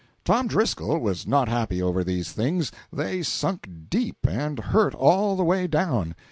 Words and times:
Tom 0.25 0.47
Driscoll 0.47 0.97
was 0.97 1.27
not 1.27 1.47
happy 1.47 1.79
over 1.79 2.03
these 2.03 2.31
things; 2.31 2.71
they 2.91 3.21
sunk 3.21 3.69
deep, 3.87 4.17
and 4.27 4.57
hurt 4.57 4.95
all 4.95 5.35
the 5.35 5.43
way 5.43 5.67
down. 5.67 6.15